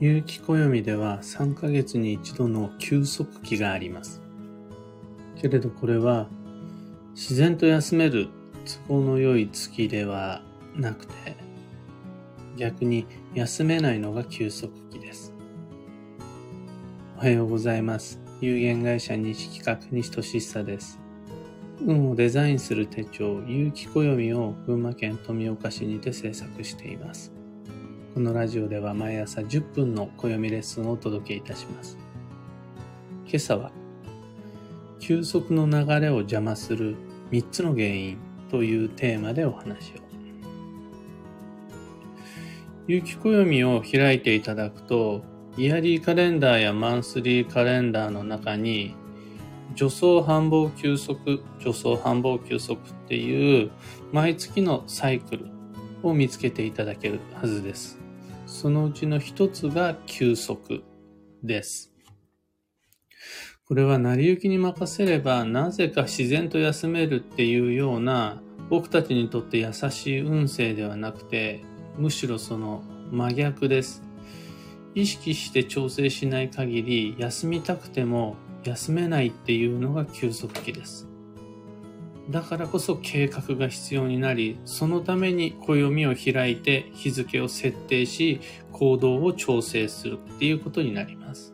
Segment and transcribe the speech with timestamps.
[0.00, 4.22] 有機暦では3ヶ月に一度の休息期があります。
[5.36, 6.26] けれどこれは
[7.14, 8.28] 自然と休める
[8.88, 10.40] 都合の良い月では
[10.74, 11.36] なくて
[12.56, 15.34] 逆に休めないのが休息期です。
[17.18, 18.18] おはようございます。
[18.40, 20.98] 有限会社西企画西俊久です。
[21.86, 27.39] 運をデザインする手帳、有機暦を群馬県富岡市にて制作しています。
[28.12, 31.96] このラジオでは毎朝10分の暦レッスンをお届けいたします。
[33.24, 33.70] 今朝は、
[34.98, 36.96] 休息の流れを邪魔する
[37.30, 38.18] 3つの原因
[38.50, 39.94] というテーマでお話を。
[42.88, 45.22] 有機暦を開いていただくと、
[45.56, 48.96] イヤリーカレンダーやマンスリーカレンダーの中に
[49.76, 53.70] 助走繁忙休息、助走繁忙休息っていう
[54.10, 55.46] 毎月のサイクル
[56.02, 57.99] を見つけていただけるはずです。
[58.50, 60.82] そのうちの一つが休息
[61.44, 61.92] です。
[63.64, 71.62] これは成り行きに任せればなぜか自然と休めるっていうような僕たちにとって優しい運勢ではなくて
[71.96, 74.02] むしろその真逆です。
[74.96, 81.09] 意識して調整しない限り休みたくても休めないっていうのが休息期です。
[82.28, 88.40] だからこそ計画が必要になり、そのために暦を開いて日付を設定し、
[88.72, 91.52] 行動を調整するっていうことになります。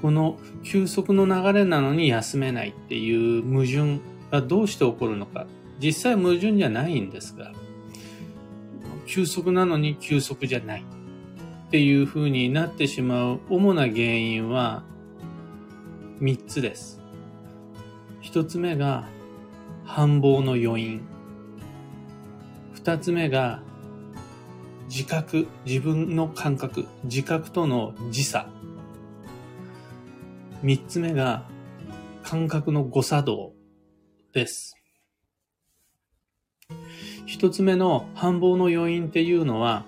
[0.00, 5.46] この休息の流れなのに休めないっていう矛盾がどうして起こるのか。
[5.80, 7.52] 実際矛盾じゃないんですが、
[9.06, 10.84] 休息なのに休息じゃない。
[11.68, 14.84] っていう風になってしまう主な原因は
[16.20, 16.97] 3つです。
[18.30, 19.08] 1つ目が
[19.86, 21.00] 繁忙の余韻。
[22.74, 23.62] 2つ目が
[24.86, 28.50] 自覚、自分の感覚、自覚との時差。
[30.62, 31.44] 3つ目が
[32.22, 33.54] 感覚の誤作動
[34.34, 34.76] です。
[37.24, 39.86] 一つ目の繁忙の要因っていうのは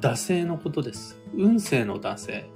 [0.00, 1.18] 惰性のことです。
[1.34, 2.48] 運勢の惰性。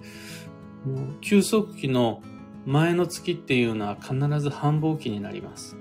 [1.23, 2.23] 休息期の
[2.67, 5.77] 前の月っていうのは必ず繁忙期になります。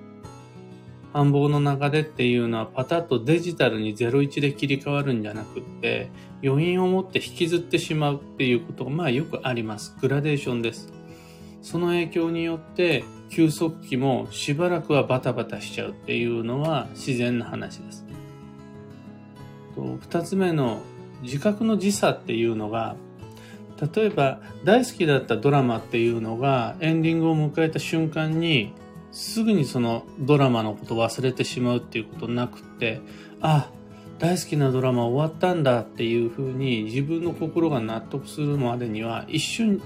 [1.13, 6.11] 繁忙の流れっていうのはパタッとデジタルに01で切り替わるんじゃなくって
[6.43, 9.95] 余韻を持って引きずってしまうっていうことがまあよくあります。
[9.99, 10.93] グラデーションです。
[11.61, 18.05] その影響によって休息期もしばらくはバタバタしちゃうっていうのは自然な話です。
[19.75, 20.81] 二つ目の
[21.23, 22.95] 自覚の時差っていうのが
[23.81, 28.73] 例えば大好きだったドラマっていうのがエンディングを迎えた瞬間に
[29.11, 33.01] すぐにそのドラマのことを忘れてしまうっていうことなくって
[33.41, 33.69] あ
[34.19, 39.81] 大好きなドラマ終わったんだっていうふうに自分の心が納得するまでには一瞬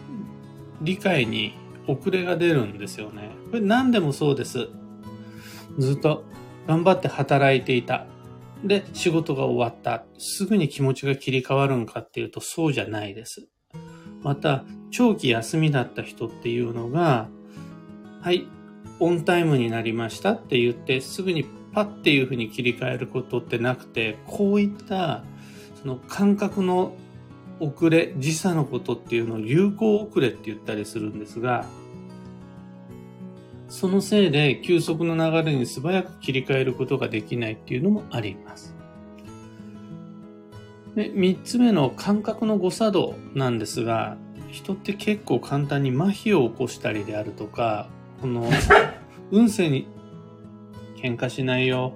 [0.81, 1.55] 理解に
[1.87, 3.31] 遅れが出るんですよね。
[3.49, 4.69] これ何でもそうです。
[5.79, 6.23] ずっと
[6.67, 8.05] 頑張って働いていた。
[8.63, 10.05] で、仕事が終わった。
[10.17, 13.47] すぐに気持ちが切り替わるんかっていうとそうじゃないです。
[14.21, 17.27] また、長期休みだった人っていうのが、
[18.21, 18.47] はい、
[18.99, 25.23] オンタイムになりましたって言って、すぐにパッていうふうに切り替えることってなくて、こういった
[25.81, 26.93] その感覚の
[27.59, 31.65] 遅れ、時差のことっていうのを流行遅れって言ったりするんですが、
[33.69, 38.68] そのせいで急速の流れに素早く切り替えることができないっていうのもあります。
[40.99, 44.17] で、三つ目の感覚の誤作動なんですが、
[44.51, 47.87] 人って結構簡単に麻痺を起こしたりであるとか、
[48.19, 48.49] この
[49.31, 49.87] 運勢に
[50.97, 51.93] 喧嘩しないよ。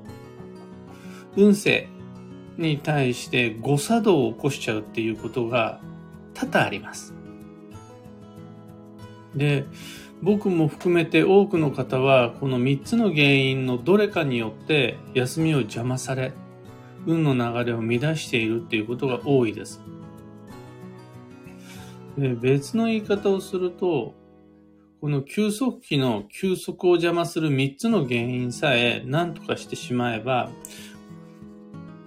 [1.35, 1.89] 運勢
[2.57, 5.81] に対して誤作動を起こしちゃうっていうことが
[6.33, 7.13] 多々あります。
[9.35, 9.65] で、
[10.21, 16.31] 僕も含めて多くの方はこの3つの原因のどれかによって休みを邪魔され
[17.05, 19.81] 運の流れを乱しているっていうことが多いです。
[22.17, 24.13] で別の言い方をすると
[25.01, 30.49] この休息期の休息を邪魔する3つの原因さえ何とかしてしまえば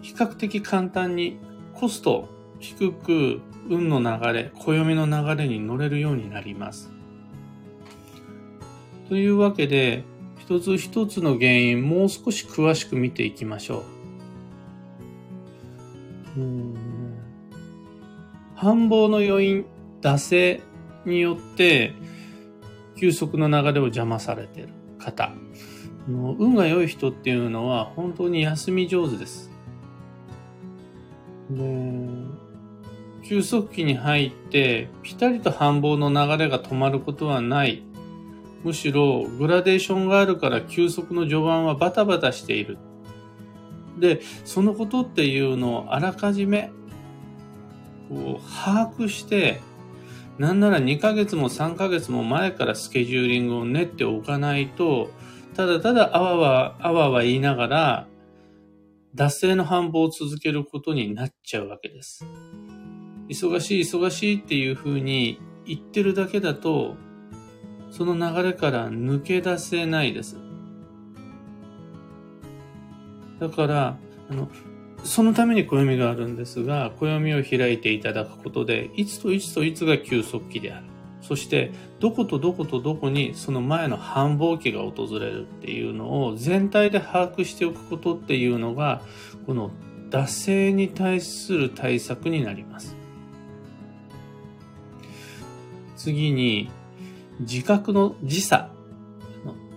[0.01, 1.39] 比較的簡単に
[1.75, 2.29] コスト
[2.61, 6.91] 低く運の流れ、暦の流れに乗れるようになります。
[9.09, 10.05] というわけで、
[10.39, 13.96] 一つ一つの原因、もう少し詳しく見ていきましょう。
[18.55, 19.67] 繁忙の余韻、
[20.01, 20.63] 惰性
[21.05, 21.95] によって、
[22.99, 25.33] 休息の流れを邪魔されている方。
[26.09, 29.51] 運が良い人っていうのは本当に休み上手です。
[31.51, 31.93] で
[33.25, 37.83] 休息期に入ってピタリと繁忙の流れが止まることはない。
[38.63, 42.79] むしろグラデーションがあるから休息の序盤はバタバタしている。
[43.99, 46.71] で、そのことっていうのをあらかじめ
[48.09, 49.61] こう把握して、
[50.39, 55.11] なんなら2ヶ月も3ヶ月も前からスケジューリングを練っておかないと、
[55.55, 58.07] ただただあわわ、あわわ言いながら、
[59.15, 62.27] 脱製の繁忙を続けることになっちゃうわけです。
[63.29, 66.97] 忙しい忙しいっていうふうに言ってるだけだと、
[67.91, 70.37] その流れから抜け出せないです。
[73.39, 73.99] だから、
[74.31, 74.49] あの、
[75.05, 80.87] そのために暦があるんですが、暦を開いていただくことで、いつといつといつが休息期である。
[81.21, 89.03] そして、どことどことどこにその前の繁忙期が訪れるっていうのを全体で把握しておくことっていうのが、
[89.47, 89.71] この
[90.11, 92.97] 惰性に対する対策になります。
[95.97, 96.71] 次に、
[97.41, 98.71] 自覚の時差。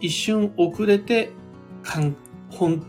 [0.01, 1.31] 一瞬遅れて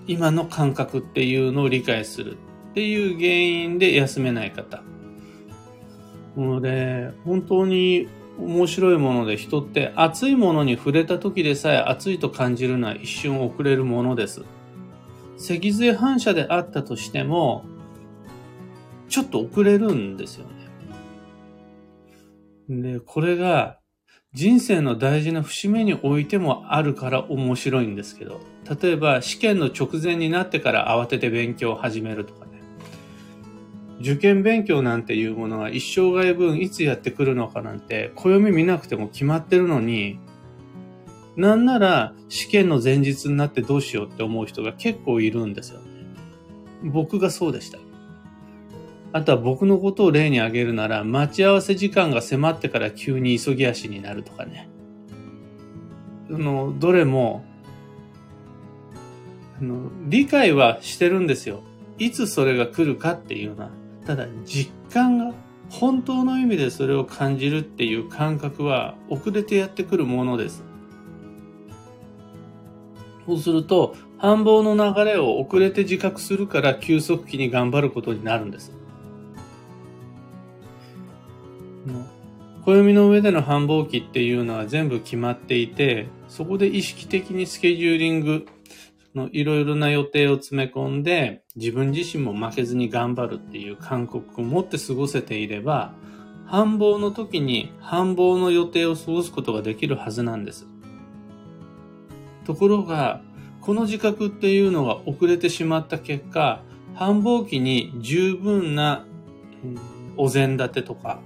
[0.06, 2.36] 今の感覚っていうのを理解する
[2.70, 4.82] っていう原因で休めない方。
[6.36, 8.08] ので、本当に
[8.38, 14.44] 面白いもので人って熱いものに触れた時でさえ熱いと感じるのは一瞬遅れるものです。
[15.36, 17.64] 脊髄反射であったとしても、
[19.08, 20.46] ちょっと遅れるんですよ
[22.68, 22.92] ね。
[22.94, 23.79] で、これが
[24.32, 28.40] 人生の大事な節目においてもあるから面白いんですけど、
[28.80, 32.62] 例えば試験の直前になってから慌てて勉強を始めるとかね。
[34.00, 40.20] 受験勉強なんていうものは一生涯分いつやってくるのかなんて暦見なくても決まってるのに、
[41.34, 45.86] なんなら試験の前日になってどうしようって思う人が結構いるんですよね。
[46.84, 47.78] 僕がそうでした。
[49.12, 54.68] あとは僕のことを例に挙げるなら、待ち合わせ時間が迫ってから急に急ぎ足になるとかね。
[56.30, 57.44] その、どれも、
[59.60, 61.62] あの、理解はしてるんですよ。
[61.98, 63.70] いつそれが来るかっていうのは。
[64.06, 65.34] ただ、実感が、
[65.70, 70.64] 本当の意味でそれを感じるっていう感覚は遅れてやってくるものです。
[73.26, 78.79] そうすると、繁忙の流れを遅れて自覚するから休息期に頑張ることになるんです。
[82.64, 88.46] 暦の上での繁忙期っていうのは全部決まっていて、そこで意識的にスケジューリング
[89.32, 95.92] いろいろな予定を詰め込んで、自分自身も負けずに頑張るっていう感覚を持って過ごせていれば、
[96.46, 100.66] 繁忙の時に繁忙の予定を過ごすことができるはずなんです。
[102.44, 103.22] ところが、
[103.60, 106.62] この自覚っていうのが遅れてしまった結果、
[106.94, 109.06] 繁忙期に十分な
[110.16, 111.20] お膳立てとか、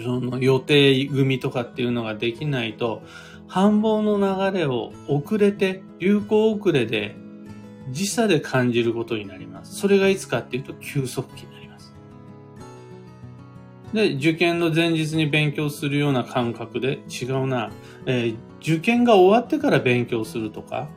[0.00, 3.02] その予定組とかっていうのができないと、
[3.48, 7.16] 繁忙の流れを遅れて、流行遅れで
[7.90, 9.76] 時差で感じることになります。
[9.76, 11.94] それがいつかっていうと休息期になります。
[13.92, 17.70] で、受験の前日に勉強するような感覚で違うな、
[18.06, 20.88] えー、受験が終わってから勉強するとか、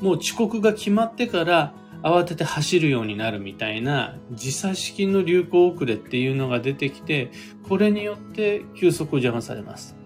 [0.00, 7.30] もう遅刻が決まってから慌てて走るようになるみたいな時差式の流行遅れっていうのが出てきて、
[7.68, 9.96] これによって休息を邪魔されます。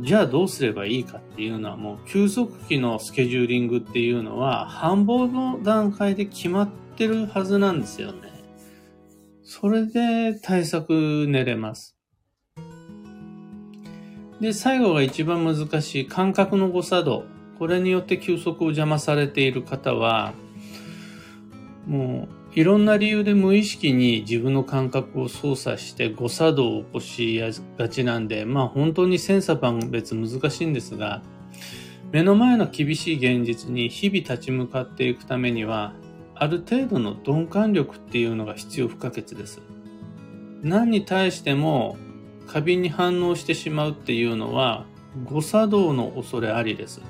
[0.00, 8.36] じゃあどうすればいいかっていうのはもう休息期のスケジューリングっていうのは繁忙の段階で決まってるはずなんですよね。
[9.42, 11.96] それで対策練れます。
[14.40, 17.24] で、最後が一番難しい感覚の誤作動。
[17.58, 20.34] これによって休息を邪魔されている方は、
[21.86, 27.40] もういろんな理由で無意識に自分の感覚を操作して誤作動を起こし
[27.78, 31.22] がちなんで、まあ本当に千差万別難しいんですが、
[32.12, 35.92] 目の前の厳しい現実に日々立ち向かっていくためには、
[36.34, 39.60] ある程度の鈍感力っていうのが必要不可欠です。
[40.62, 41.96] 何に対しても
[42.46, 44.86] 過敏に反応してしまうっていうのは
[45.24, 47.00] 誤作動の恐れありです。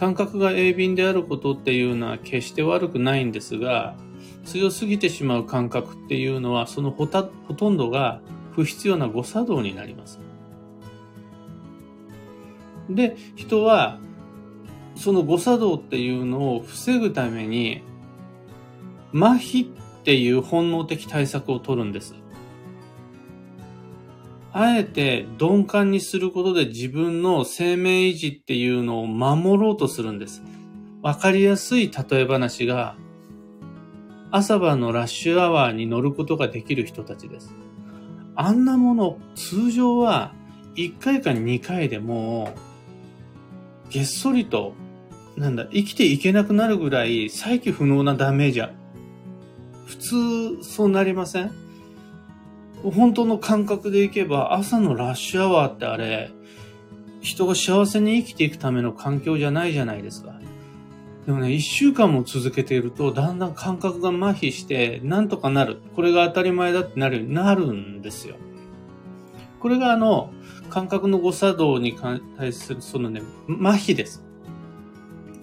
[0.00, 3.94] 感覚が鋭敏であることっていうのは決して悪くないんですが、
[4.46, 10.18] 強すぎてしまう感覚っていうのはそのほとんどが不必要な誤作動になります。
[12.88, 13.98] で、人は
[14.96, 17.82] その誤作動っていうのを防ぐために
[19.14, 19.68] 麻痺っ
[20.02, 22.14] ていう本能的対策を取るんです。
[24.52, 30.42] あえて鈍感にすることで自分の生命維持っていうのを守ろうとするんです。
[31.02, 32.96] わかりやすい例え話が、
[34.32, 37.54] 朝晩のラッシュアワーに乗ることができる人たちです。
[38.34, 40.32] あんなもの、通常は
[40.74, 42.54] 1回か2回でも、
[43.90, 44.74] げっそりと、
[45.36, 48.70] なんだ、生きていけなくなるぐらい再起不能なダメージは、
[49.86, 51.50] 普通そうなりません？
[52.82, 56.30] 本当の感覚でいけば朝のラッシュアワーってあれ、
[57.20, 60.40] 人が幸せに生きていくための環境じゃないじゃないですか。
[61.26, 65.80] でもね、一週間も続けていると、だんだん感覚が麻痺して、なんとかなる。
[65.94, 68.36] これが当たり前だってなるなるんですよ。
[69.60, 70.32] これがあの、
[70.70, 71.96] 感覚の誤作動に
[72.38, 74.24] 対する、そのね、麻痺です。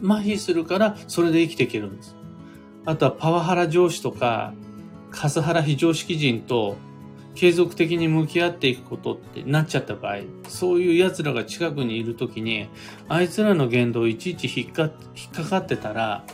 [0.04, 2.16] 麻痺するから、それで生きていけるんです。
[2.86, 4.54] あとはパワハラ上司とか、
[5.12, 6.78] カスハラ非常識人と
[7.38, 12.68] 継続的に向き合っていくことってなっちゃった場合、そういう奴らが近くにいるときに、
[13.08, 16.26] あいつらの言動いちいち引っか引っかかってたら、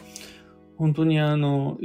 [0.78, 1.78] 本当にあの、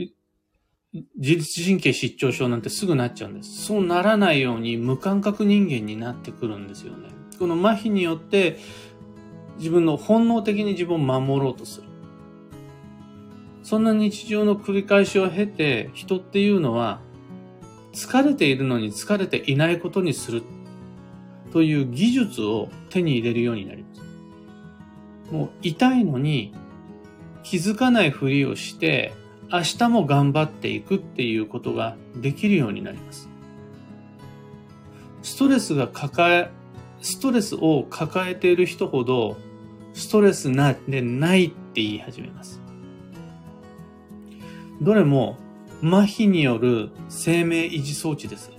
[1.17, 3.65] 自律神経失調症なんてすぐなっちゃうんです。
[3.65, 7.09] そうならないように無感覚人間になってくるんですよね。
[7.41, 8.57] この麻痺によって
[9.59, 11.89] 自分の本能的に自分を守ろうとする。
[13.65, 17.01] そんな日常の繰り返しを経て、人っていうのは
[17.93, 20.43] 疲れているのに疲れていないことにする
[21.53, 24.03] という技術を手に入れるようになります。
[25.33, 26.55] もう痛いのに
[27.43, 29.13] 気づかないふりをして
[29.51, 33.29] 明日も頑張っていくっていうことができるようになります。
[35.23, 36.51] ストレスが抱え、
[37.01, 39.37] ストレスを抱えている人ほど
[39.95, 42.61] ストレスなでないって言い始めます。
[44.81, 45.37] どれも
[45.81, 48.51] 麻痺による生命維持装置です。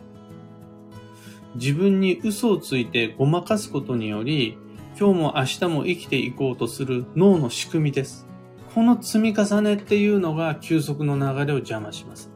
[1.56, 4.58] 自分に嘘をついてごまかすことにより、
[4.98, 8.28] 今日も明日も生きていこうとする脳の仕組みです。
[8.74, 12.32] この積み重ねっていうのが休息の流れを邪魔します。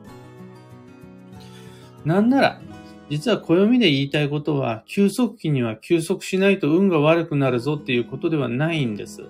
[2.04, 2.62] なんなら、
[3.10, 9.24] 実は暦で言いたいことは、休息期には休息しないと運が悪くなるぞっていうことではないんです。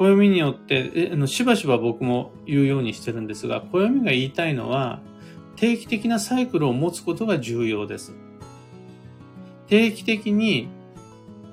[0.00, 5.00] 暦によって、えあのしばしば僕も言うようにしてるんですが、暦が言いたいのは、
[5.56, 8.14] 定期的なサイクルを持つことが重要です。
[9.66, 10.68] 定期的に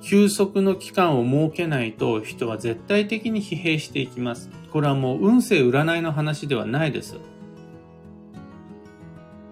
[0.02, 4.50] 休息の期間を設けないと人は絶対的に疲弊していきます。
[4.72, 7.18] これはもう運勢占いの話ではないです。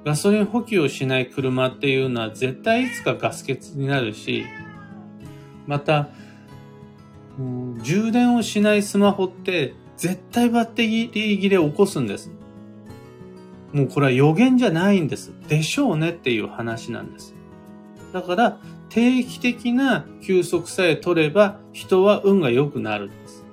[0.05, 4.45] ガソリン補給をしない車っていうのは絶対いつかガス欠になるし、
[5.67, 6.07] また
[7.81, 12.31] 充電をしないスマホって絶対バッテリー切れを起こすんです。
[13.73, 15.33] もうこれは予言じゃないんです。
[15.47, 17.35] でしょうねっていう話なんです。
[18.13, 18.57] だから
[18.89, 23.43] 定期的な休息さえ取れば人は運が良くなるんです。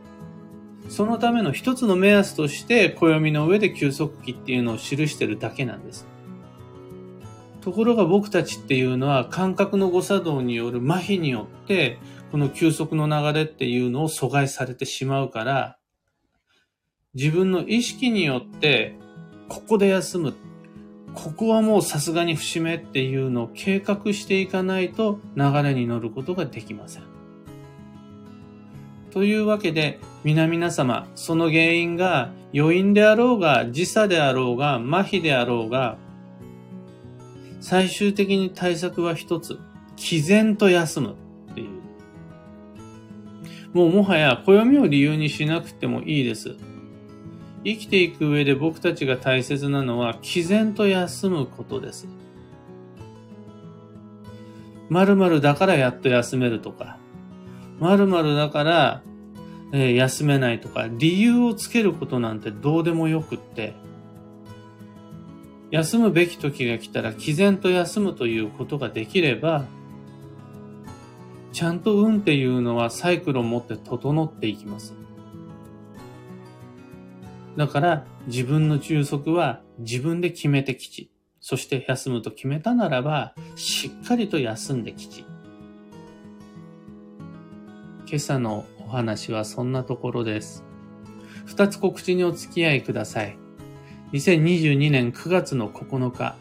[0.88, 6.06] そのための一つの目安として暦の上で休息期っていうのを記してるだけなんです。
[7.60, 11.98] ところが僕たちっていうのは感覚の誤作動による麻痺によって
[12.32, 15.76] この休息の流れっていうのを阻害されてしまうから、
[17.12, 18.96] 自分の意識によって、
[19.50, 20.34] ここで休む。
[21.12, 27.02] ここはもうさすがに節目っていうのを計画していかないと流れに乗ることができません。
[29.10, 35.98] というわけで、皆々様、その原因が余韻であろうが、時差であろうが、麻痺であろうが、
[37.60, 39.58] 最終的に対策は一つ。
[39.96, 41.21] 毅然と休む。
[43.72, 46.56] もうもはや暦を理由にしなくてもいいです。
[47.64, 52.08] 生きていく上で僕たちが大切なのは、毅然と休むことです。
[54.90, 56.98] 〇〇だからやっと休めるとか、
[57.80, 59.02] 〇〇だから、
[59.72, 63.74] えー、休めないとか、理由をつけることなんてどうでもよくって、
[65.70, 69.64] 休むべき時が来たら毅然と休むということができれば、
[71.52, 74.94] ちゃんと運っていうのはサイクルを持って整っていきます。
[77.56, 81.10] だから自分の休息は自分で決めてきち。
[81.40, 85.24] そして休むと決めたならば、しっかりと休んできち。
[88.06, 90.64] 今朝のお話はそんなところです。
[91.44, 93.36] 二つ告知にお付き合いください。
[94.12, 96.36] 2022年9月の9日、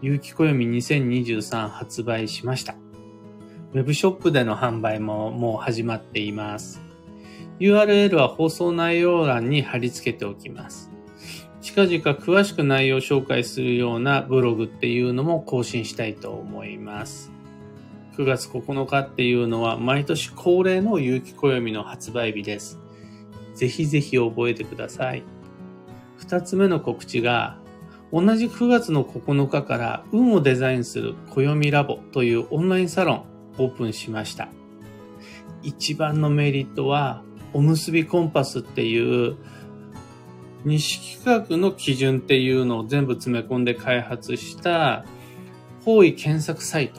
[0.00, 2.76] 有機暦2023発売しました。
[3.74, 6.80] ウェブショップでの販売ももう始まっています。
[7.60, 10.90] URL は放送内容欄に貼り付けておきます。
[11.60, 17.30] 近々詳しく内容を紹介するようなブログっていうのも更新したいと思います。
[18.16, 22.80] 9月9日っていうのは毎年恒例の有機暦の発売日です。
[23.54, 25.22] ぜひぜひ覚えてください。
[26.16, 27.58] 二つ目の告知が、
[28.14, 34.48] 同じ9月の9日から運をデザインする暦ラボというオンラインサロンオープンしました。
[35.62, 37.22] 一番のメリットは、
[37.52, 39.36] おむすびコンパスっていう
[40.64, 45.04] 西企画の基準っていうのを全部詰め込んで開発した
[45.84, 46.92] 方位検索サイ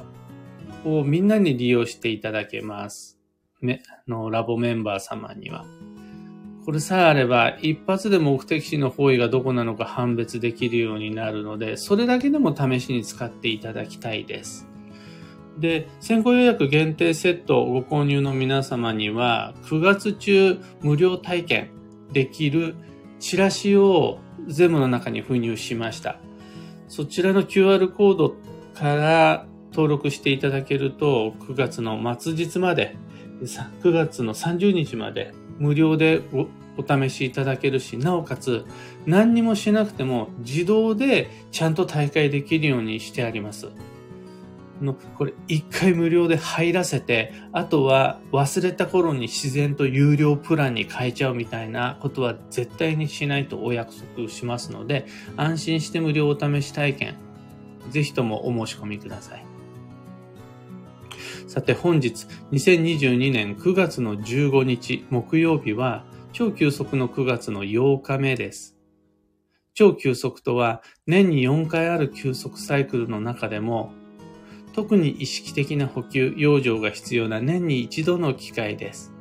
[0.84, 3.20] トをみんなに利用していただけます。
[3.62, 5.66] め、のラボメンバー様には。
[6.66, 14.69] これさえあれば、一発で目的地の方位がどこなのか判別できるようになるので、それだけでも試しに使っていただきたいです。
[15.58, 21.70] で、先行予約限定セットをご購入の皆様には、9月中無料体験
[22.14, 22.76] できる
[23.20, 26.18] チラシをゼムの中に封入しました。
[26.88, 28.36] そちらの QR コード
[28.74, 32.96] から登録していただけると、9月の末日まで、
[33.42, 36.22] 9月の30日まで無料で
[36.78, 38.66] お試しいただけるし、なおかつ
[39.06, 43.70] 何にもしなくても自動でちゃんと大会できるようにしてあります。
[44.82, 55.06] の、これ一回無料で入らせて、あとは忘れた頃に自然と有料プランに変えちゃうみたいなことは絶対にしないとお約束しますので、
[55.38, 57.16] 安心して無料お試し体験、
[57.90, 59.46] ぜひともお申し込みください。
[61.48, 68.76] さて本日、2022年9月の15日木曜日は、超急速の9月の8日目です。
[69.74, 73.94] 超急速とは年に4回ある急速サイクルの中でも
[74.80, 79.12] 特に意識的な補給、養生が必要な年に一度の機会です。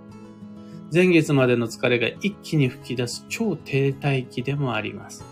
[0.95, 5.25] 前月までの疲れが一気に吹き出す超停滞期でもあります。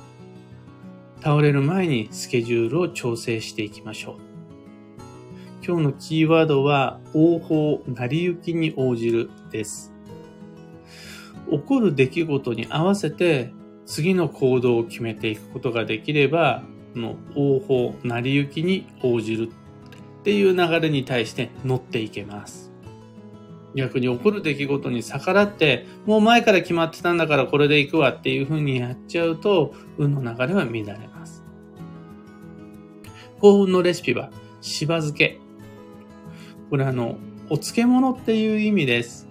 [1.20, 5.64] 倒れる前にスケジュールを調整していきましょう。
[5.64, 9.94] 今日のキーワードは、応報、成り行きに応じるです。
[11.48, 13.52] 起こる出来事に合わせて
[13.84, 16.64] 次の行動を決めていくことができれば、
[16.94, 19.52] この応報、成り行きに応じる
[20.26, 22.72] っていう流れに対して乗っていけます。
[23.76, 31.44] 逆に起こる出来事に逆らって、もう前から決まってたんだからこれで行くわっていう風にやっちゃうと、運の流れは乱れます。
[33.38, 35.38] 幸運のレシピは、しば漬け。
[36.70, 39.28] これあの、お漬物っていう意味です。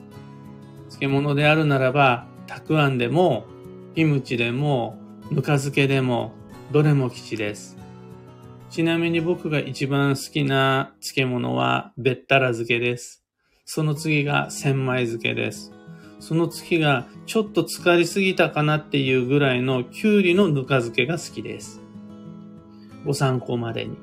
[0.92, 3.44] 漬物であるならば、たくあんでも、
[3.96, 4.98] キムチでも、
[5.30, 6.32] ぬか漬けでも、
[6.72, 7.85] どれも吉です。
[8.70, 13.24] ちなみに僕が一番好きな漬物はべったら漬けです。
[13.64, 15.72] その次が千枚漬けです。
[16.20, 21.82] その次がちょっと浸かりすぎたかなっていうぐらいのきゅうりのぬか漬けが好きです。
[23.06, 23.98] ご参考までに。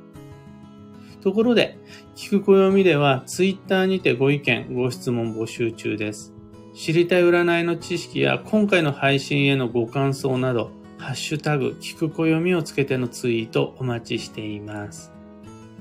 [1.22, 1.78] ところで、
[2.16, 6.32] 聞く暦ではツイッターにてご意見、ご質問募集中です。
[6.74, 10.70] 知りたい占いの知識や今回の配信へのご感想など、
[11.02, 15.10] ハッシュタグ、聞く暦をつけてのツイートお待ちしています。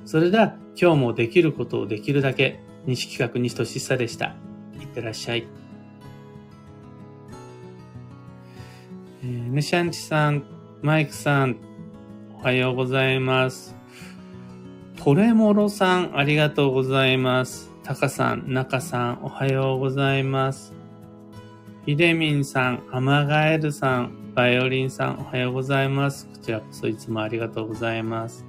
[0.04, 4.36] それでは、今日もできることをできるだけ、西企画西俊久でした。
[4.80, 5.48] いってらっしゃい。
[9.24, 10.44] えー、ヌシャンチさん、
[10.82, 11.58] マイクさん、
[12.40, 13.76] おはようございます。
[14.98, 17.70] トレモロさん、ありがとうございます。
[17.84, 20.74] タカさん、ナカさん、おはようございます。
[21.86, 26.26] ヒデミンさん、アマガエルさん、バイオリンさん、おはようございます。
[26.28, 28.46] こちらこそいつもありがとうございます。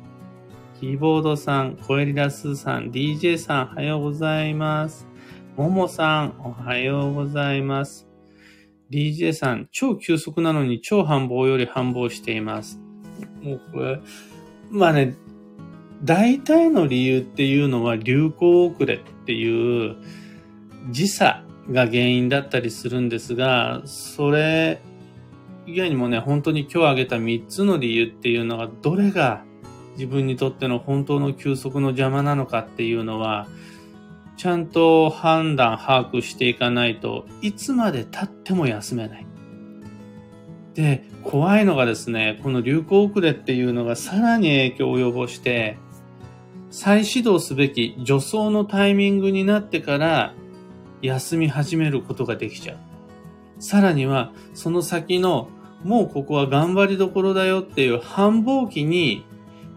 [0.78, 5.08] キーボードさん、コエリラスさん、DJ さん、おはようございます。
[5.56, 8.06] ももさん、おはようございます。
[8.92, 12.80] DJ さん、超急速なのに超繁忙より繁忙しています。
[13.42, 14.00] もうこれ、
[14.70, 15.16] まあね、
[16.04, 19.96] 大体の理由っていうのは流行遅れっていう
[20.90, 24.80] 時差が原因だったりするんですが、それ
[25.66, 29.44] 以外にもね、本当に今日挙げた3つの理由っていうのが、どれが
[29.94, 33.46] 自分にとっての本当の休息の邪魔なのかっていうのは、
[34.36, 39.26] ちゃんと判断、把握していかないといつまで経っても休めない。
[40.74, 45.78] で、怖いのがですね、この流行遅れっていうのがさらに影響を及ぼして、
[46.70, 50.34] 再始動すべき助走のタイミングになってから
[51.02, 52.91] 休み始めることができちゃう。
[53.62, 55.48] さらには、その先の、
[55.84, 59.24] もうここは頑張りどころだよっていう繁忙期に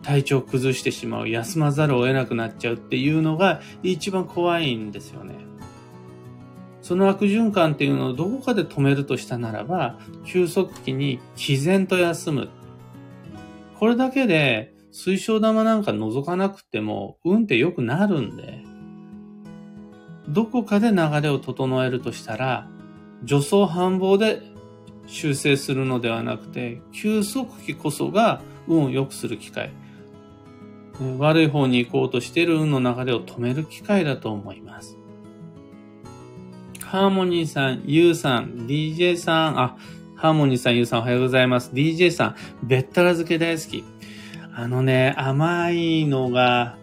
[0.02, 5.36] 体調崩してしまう、休まざるを得なくなっちゃうっていうのが一番怖いんですよね。
[6.82, 12.50] その悪循環っていうのをどこかで止めるとしたならば、休息期に毅然と休む。
[13.80, 18.64] これだけで水晶玉なんか覗かなくても運って良くなるんで、
[20.28, 22.68] どこかで流れを整えるとしたら、
[23.22, 24.42] 助走繁忙で
[25.08, 29.72] 修正するのではなくて、休息期こそが運を良くする機会。
[31.18, 34.98] 悪い方に行こうとしている運の流れを止める機会だと思います。
[36.82, 39.78] ハーモニーさん、ユーさん、DJ さん、あ、
[40.16, 41.72] ハーモニーさん、ユーさんおはようございます。
[41.74, 43.84] DJ さん、べったら漬け大好き。
[44.56, 46.78] あのね、甘いのが、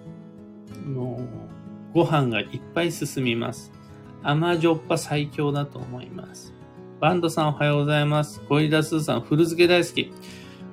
[0.84, 1.26] も
[1.92, 3.72] う、ご飯がいっぱい進みます。
[4.22, 6.52] 甘じょっぱ最強だと思います。
[7.00, 8.40] バンドさんおはようございます。
[8.48, 10.12] ゴリラスーさん、古漬け大好き。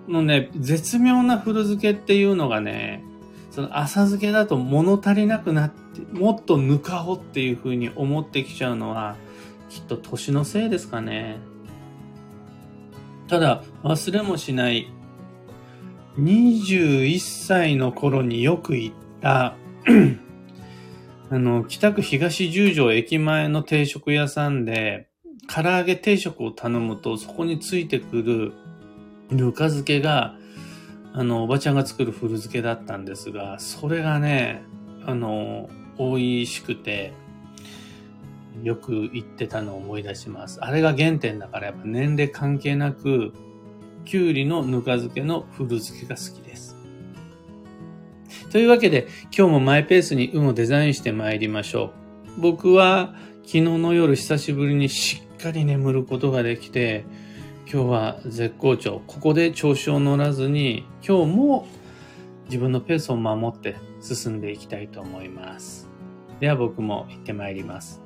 [0.07, 3.03] のね、絶妙な古漬けっていうのがね、
[3.51, 9.15] その浅漬けだと物足りなくなって、もっとぬかほっていう風に思ってきちゃうのは、
[9.69, 11.37] きっと年のせいですかね。
[13.27, 14.91] ただ、忘れもしない、
[16.19, 19.55] 21歳の頃によく行った
[21.31, 25.09] あの、北区東十条駅前の定食屋さんで、
[25.47, 28.53] 唐揚げ定食を頼むと、そこについてくる
[29.29, 30.35] ぬか漬けが、
[31.13, 34.63] あの、おばちゃんが作る古漬けだったんですが、それがね、
[35.05, 37.13] あの、美味しくて、
[38.63, 40.59] よく言ってたのを思い出します。
[40.61, 43.33] あれが原点だからやっぱ年齢関係なく、
[44.05, 46.75] きゅうりのぬか漬けの古漬けが好きです。
[48.49, 51.93] というわけで、今日もマイペースに運をデザインして参りましょ
[52.37, 52.41] う。
[52.41, 57.05] 僕は昨日の夜久しぶりにしっかり眠ることができて、
[57.71, 59.03] 今日は絶好調。
[59.05, 61.67] ここで調子を乗らずに、今日も
[62.45, 65.87] 自分のペースを守って進んでいきたいと思います。
[66.39, 68.01] では僕も行って参ります。